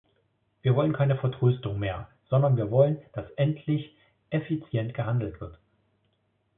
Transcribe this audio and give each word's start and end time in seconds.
Wir 0.63 0.75
wollen 0.75 0.93
keine 0.93 1.15
Vertröstung 1.15 1.77
mehr, 1.77 2.09
sondern 2.27 2.57
wir 2.57 2.71
wollen, 2.71 2.99
dass 3.13 3.29
endlich 3.35 3.95
effizient 4.31 4.95
gehandelt 4.95 5.39
wird. 5.39 5.59